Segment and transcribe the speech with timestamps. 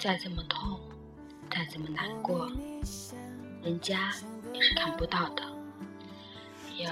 [0.00, 0.80] 再怎么痛，
[1.50, 2.50] 再怎么难过，
[3.62, 4.10] 人家
[4.54, 5.42] 也是看不到的，
[6.74, 6.90] 也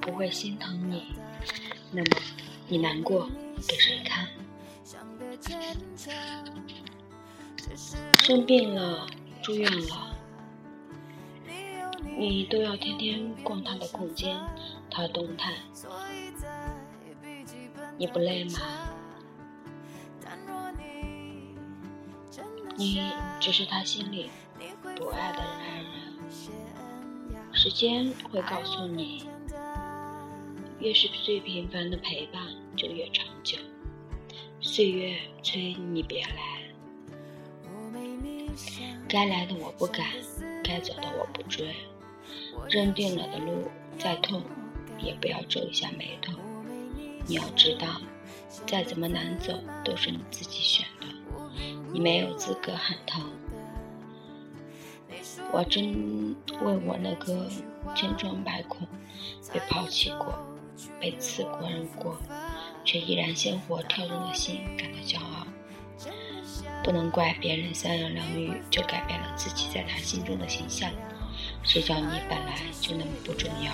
[0.00, 1.14] 不会心疼你。
[1.92, 2.16] 那么
[2.66, 3.30] 你难过
[3.68, 4.26] 给谁看？
[8.24, 9.06] 生病了，
[9.40, 10.16] 住院了，
[12.18, 14.36] 你都要天天逛他的空间，
[14.90, 15.54] 他的动态，
[17.96, 18.58] 你不累吗？
[22.82, 23.00] 你
[23.38, 24.28] 只是他心里
[24.96, 25.86] 不爱的爱人，
[27.52, 29.24] 时间会告诉你，
[30.80, 32.42] 越是最平凡的陪伴
[32.76, 33.56] 就越长久。
[34.60, 36.62] 岁月催你别来，
[39.08, 40.04] 该来的我不赶，
[40.64, 41.72] 该走的我不追，
[42.68, 44.42] 认定了的路再痛
[44.98, 46.32] 也不要皱一下眉头。
[47.28, 48.00] 你要知道，
[48.66, 51.06] 再怎么难走都是你自己选的。
[51.92, 53.22] 你没有资格喊疼，
[55.52, 57.46] 我真为我那颗
[57.94, 58.88] 千疮百孔、
[59.52, 60.34] 被抛弃过、
[60.98, 62.16] 被刺过人过，
[62.82, 65.46] 却依然鲜活跳动的心感到骄傲。
[66.82, 70.90] 不能怪别人三言两语就改变了自己在他心中的形象，
[71.62, 73.72] 谁叫你本来就那么不重要？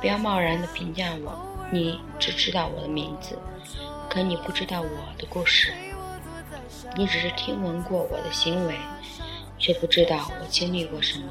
[0.00, 1.38] 不要贸然的评价我，
[1.70, 3.38] 你只知道我的名字，
[4.10, 5.72] 可你不知道我的故事。
[6.94, 8.76] 你只是听闻过我的行为，
[9.58, 11.26] 却不知道我经历过什么。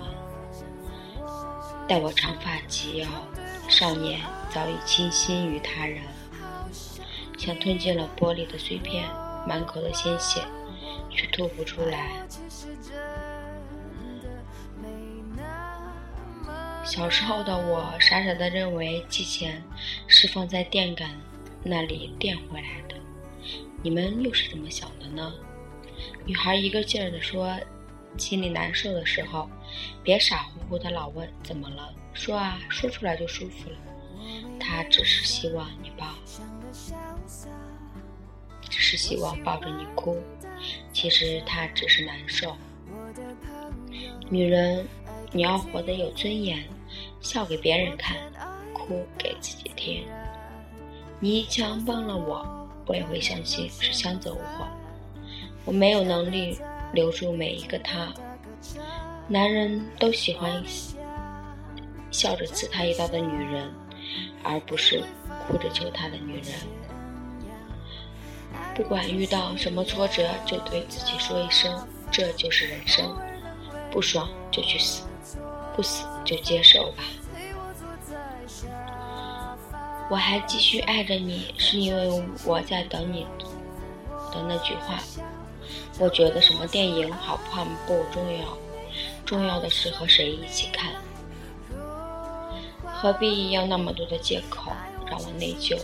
[1.87, 3.07] 待我长发及腰，
[3.69, 6.01] 少年早已倾心于他人，
[7.37, 9.07] 像吞进了玻璃的碎片，
[9.47, 10.41] 满口的鲜血
[11.09, 12.09] 却吐不出来。
[16.83, 19.61] 小时候的我，傻傻的认为寄钱
[20.07, 21.11] 是放在电杆
[21.63, 22.95] 那里电回来的。
[23.83, 25.31] 你们又是怎么想的呢？
[26.25, 27.57] 女孩一个劲儿地说
[28.17, 29.49] ：“心里难受的时候，
[30.03, 33.77] 别傻乎乎的老问怎么了，说啊，说出来就舒服了。
[34.59, 36.07] 他只是希望你抱，
[38.69, 40.17] 只是希望抱着你哭。
[40.93, 42.55] 其实他只是难受。
[44.29, 44.87] 女人，
[45.31, 46.63] 你要活得有尊严，
[47.19, 48.17] 笑给别人看，
[48.73, 50.05] 哭给自己听。
[51.19, 54.67] 你一枪帮了我，我也会相信是枪走火。”
[55.65, 56.57] 我没有能力
[56.93, 58.11] 留住每一个他，
[59.27, 60.63] 男人都喜欢
[62.09, 63.71] 笑着刺他一刀的女人，
[64.43, 65.03] 而不是
[65.47, 66.45] 哭着求他的女人。
[68.75, 73.15] 不管遇到什么挫折，就对自己说一声：“这就是人生，
[73.91, 75.03] 不爽就去死，
[75.75, 77.03] 不死就接受吧。”
[80.09, 83.25] 我还继续爱着你，是因为我在等你
[84.33, 84.99] 的那句话。
[86.01, 88.57] 我觉得什么电影好看不重要，
[89.23, 90.91] 重要的是和谁一起看。
[92.83, 94.71] 何必要那么多的借口
[95.05, 95.79] 让我内疚？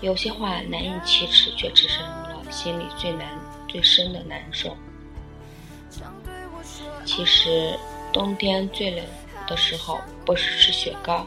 [0.00, 4.74] 有些话难以启齿，却只成了心里最难、最深的难受。
[7.04, 7.78] 其实，
[8.10, 9.04] 冬天最冷
[9.46, 11.26] 的时候，不是吃雪糕，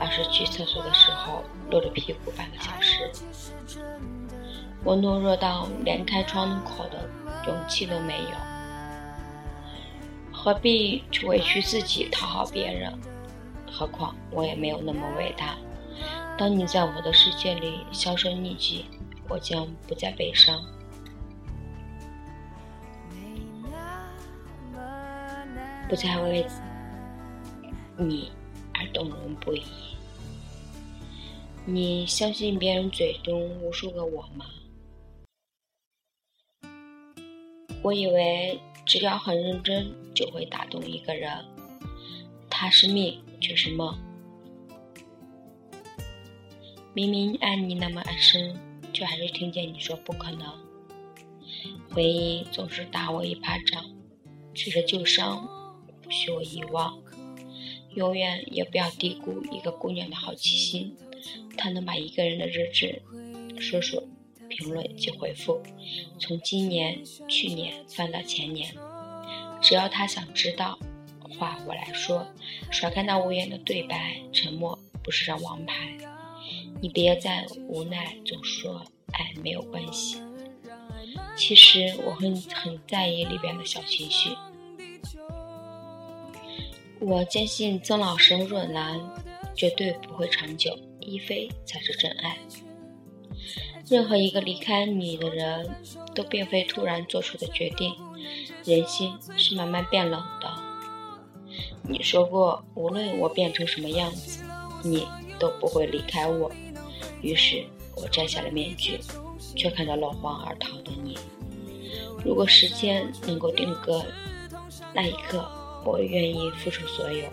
[0.00, 3.08] 而是去厕所的时候露着屁股半个小时。
[4.82, 7.08] 我懦弱到连开窗口的
[7.46, 8.30] 勇气都没有，
[10.32, 12.92] 何必去委屈自己讨好别人？
[13.70, 15.56] 何况我也没有那么伟大。
[16.36, 18.86] 当你在我的世界里销声匿迹，
[19.28, 20.64] 我将不再悲伤，
[25.88, 26.46] 不再为
[27.98, 28.32] 你
[28.72, 29.62] 而动容不已。
[31.66, 34.46] 你相信别人嘴中无数个我吗？
[37.82, 41.32] 我以为只要很认真就会打动一个人，
[42.50, 43.98] 他是命却是梦。
[46.92, 48.54] 明明爱你那么深，
[48.92, 50.52] 却还是听见你说不可能。
[51.90, 53.84] 回忆总是打我一巴掌，
[54.52, 55.48] 指着旧伤
[56.02, 57.00] 不许我遗忘。
[57.94, 60.96] 永远也不要低估一个姑娘的好奇心，
[61.56, 63.02] 她能把一个人的日志
[63.58, 64.02] 说说。
[64.50, 65.62] 评论及回复，
[66.18, 68.74] 从今年、去年翻到前年，
[69.62, 70.78] 只要他想知道，
[71.38, 72.26] 话我来说。
[72.70, 75.96] 甩开那无言的对白，沉默不是张王牌。
[76.80, 80.20] 你别再无奈，总说爱没有关系。
[81.36, 84.30] 其实我很很在意里边的小情绪。
[87.00, 89.00] 我坚信曾老师若兰
[89.54, 92.36] 绝对不会长久，一菲才是真爱。
[93.90, 95.68] 任何一个离开你的人，
[96.14, 97.92] 都并非突然做出的决定。
[98.64, 100.48] 人心是慢慢变冷的。
[101.82, 104.44] 你说过，无论我变成什么样子，
[104.84, 105.08] 你
[105.40, 106.52] 都不会离开我。
[107.20, 107.64] 于是
[107.96, 109.00] 我摘下了面具，
[109.56, 111.18] 却看到落荒而逃的你。
[112.24, 114.04] 如果时间能够定格
[114.94, 115.44] 那一刻，
[115.84, 117.28] 我愿意付出所有。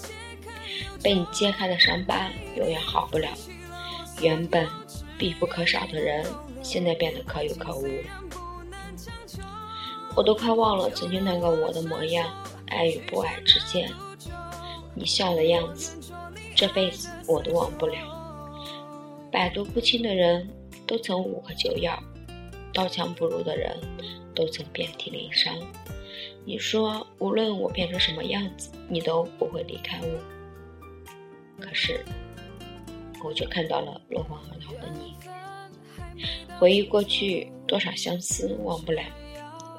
[1.04, 3.30] 被你揭开的伤疤永远好不了。
[4.19, 4.68] 原本
[5.19, 6.25] 必不可少的人，
[6.62, 7.88] 现在变得可有可无。
[10.15, 12.27] 我都快忘了曾经那个我的模样，
[12.68, 13.92] 爱与不爱之间，
[14.95, 16.12] 你笑的样子，
[16.56, 17.98] 这辈子我都忘不了。
[19.31, 20.50] 百毒不侵的人
[20.88, 22.01] 都曾无可救药，
[22.74, 23.77] 刀枪不入的人
[24.33, 25.54] 都曾遍体鳞伤。
[26.45, 30.07] 你说无论我变成什么样子，你都不会离开我。
[31.59, 32.04] 可是，
[33.24, 35.13] 我却看到了落荒而逃的你。
[36.60, 39.02] 回忆过去，多少相思忘不了。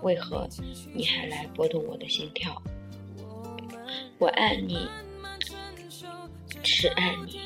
[0.02, 0.48] 为何
[0.94, 2.62] 你还来拨动我的心跳？
[4.18, 4.88] 我爱你，
[6.62, 7.38] 是爱你。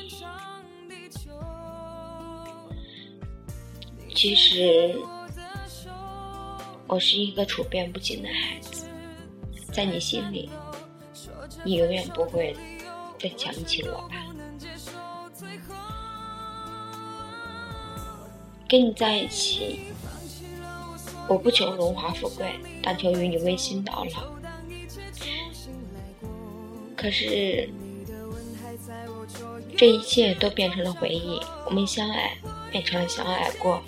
[4.15, 4.95] 其实，
[6.87, 8.85] 我是一个处变不惊的孩子，
[9.71, 10.49] 在你心里，
[11.65, 12.55] 你永远不会
[13.19, 14.15] 再想起我吧？
[18.73, 19.81] 跟你在一起。
[21.27, 24.33] 我不求荣华富贵，但求与你温馨到老。
[26.95, 27.69] 可是，
[29.77, 31.39] 这一切都变成了回忆。
[31.67, 32.35] 我们相爱，
[32.71, 33.79] 变成了相爱过。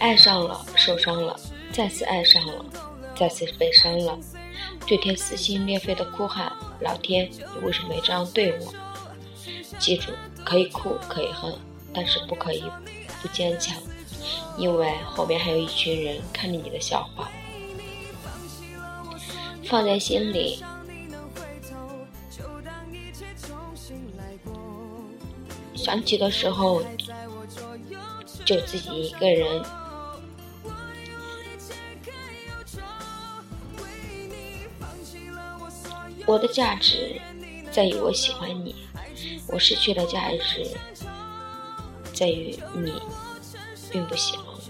[0.00, 1.38] 爱上了，受伤了，
[1.72, 2.64] 再次爱上了，
[3.14, 4.18] 再次被伤了。
[4.84, 6.52] 对天撕心裂肺的哭喊
[6.82, 8.74] ：“老天，你为什么要这样对我？”
[9.78, 10.10] 记住，
[10.48, 11.54] 可以哭，可以恨，
[11.92, 12.64] 但是不可以
[13.20, 13.76] 不坚强。
[14.56, 17.30] 因为后面还有一群人看着你的笑话，
[19.66, 20.64] 放在心里，
[25.74, 26.82] 想起的时候
[28.46, 29.62] 就自己一个人。
[36.26, 37.20] 我的价值
[37.72, 38.74] 在于我喜欢你，
[39.48, 40.66] 我失去了价值
[42.12, 42.92] 在于你。
[43.90, 44.60] 并不喜欢我。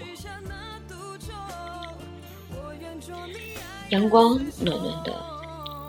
[3.91, 5.13] 阳光暖暖的，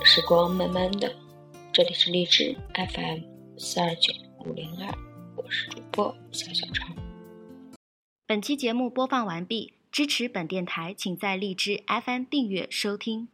[0.04, 1.16] 时光慢慢的。
[1.72, 3.20] 这里是荔枝 FM
[3.58, 4.92] 四二九五零二，
[5.36, 6.88] 我是主播小小超。
[8.26, 13.28] 本期节目播放完毕，支持本电台，请在荔枝 FM 订阅收听。